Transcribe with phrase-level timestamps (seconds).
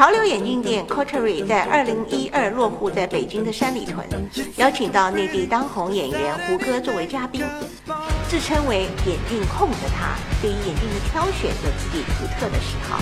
[0.00, 4.02] 潮流眼镜店 Coterie 在二零一二落户在北京的三里屯，
[4.56, 7.42] 邀请到内地当红演员胡歌作为嘉宾。
[8.26, 12.98] 自称为眼镜控的他，对于眼镜的挑选有自己独特的喜好。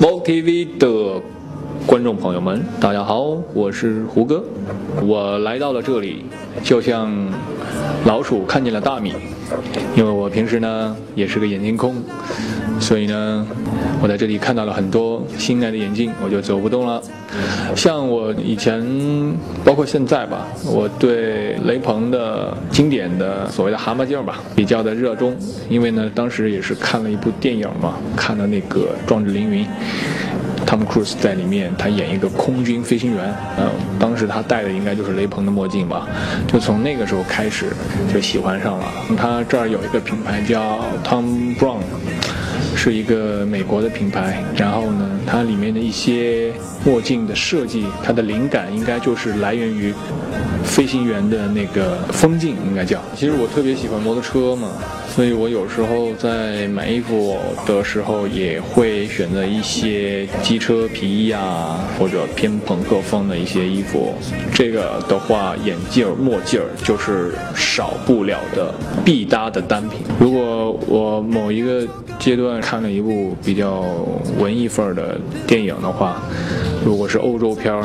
[0.00, 1.22] Vogue TV 的
[1.86, 4.42] 观众朋友们，大家好，我是胡歌。
[5.02, 6.24] 我来到了这里，
[6.64, 7.14] 就像
[8.06, 9.12] 老鼠看见了大米，
[9.94, 12.02] 因为我平时呢也是个眼镜控，
[12.80, 13.46] 所以呢，
[14.02, 17.00] 我在这里看到了很多心爱的眼镜，我就走不动了。
[17.76, 18.82] 像我以前，
[19.64, 25.36] 包括现在吧，我对雷朋的经典的所谓的蛤蟆镜吧比较的热衷，
[25.68, 29.64] 因为呢，当时也是看了一部电影嘛，看了那个《壮志凌云》。
[30.66, 33.68] ，Tom Cruise 在里面，他演一个空军飞行员，嗯，
[33.98, 36.08] 当时他戴的应该就是雷朋的墨镜吧，
[36.46, 37.66] 就从那个时候开始
[38.12, 38.84] 就喜欢上了。
[39.16, 41.78] 他这儿有一个品牌叫 Tom Brown，
[42.82, 44.42] 是一个美国的品牌。
[44.56, 46.50] 然后呢，它里面的一些
[46.82, 49.92] 墨镜的设计，它的灵感应该就是来源于
[50.64, 52.98] 飞行员的那个风镜，应该叫。
[53.14, 54.68] 其实我特别喜欢摩托车嘛。
[55.12, 64.14] 所以我有时候在买衣服的时候，也会选择一些机车皮衣啊，或者偏朋克风的一些衣服。
[64.54, 68.72] 这个的话，眼镜、墨镜就是少不了的
[69.04, 69.98] 必搭的单品。
[70.20, 71.84] 如果我某一个
[72.20, 73.82] 阶段看了一部比较
[74.38, 76.22] 文艺范儿的电影的话，
[76.84, 77.84] 如果是欧洲片儿。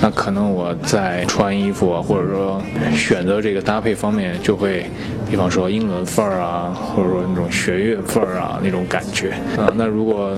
[0.00, 2.60] 那可能我在穿衣服啊，或者说
[2.96, 4.86] 选择这个搭配方面，就会，
[5.30, 9.70] 比方说英伦范儿啊，或者说那种学院范儿啊那种感觉啊。
[9.76, 10.34] 那如果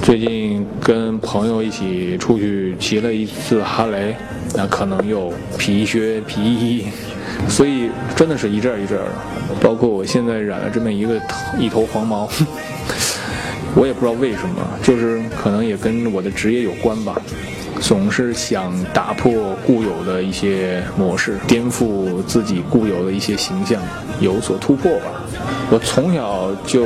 [0.00, 4.16] 最近跟朋友一起出去骑了一次哈雷，
[4.54, 6.86] 那可能又皮靴、皮衣，
[7.48, 9.12] 所以真的是一阵儿一阵儿的。
[9.60, 11.20] 包括我现在染了这么一个
[11.58, 12.26] 一头黄毛，
[13.74, 17.20] 我也不知道为什么，就是可能也跟我的职业有关吧。
[17.80, 23.80] 总是想打破固有的一些模式，颠覆自己固有的一些形象，
[24.20, 25.24] 有所突破吧。
[25.70, 26.84] 我从小就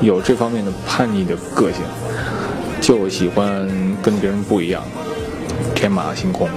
[0.00, 1.82] 有这方面的叛逆的个性，
[2.80, 3.68] 就喜欢
[4.02, 4.82] 跟别人不一样，
[5.72, 6.48] 天马行空。